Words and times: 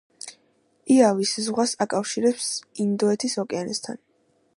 იავის 0.93 1.33
ზღვას 1.47 1.73
აკავშირებს 1.85 2.47
ინდოეთის 2.85 3.37
ოკეანესთან. 3.45 4.01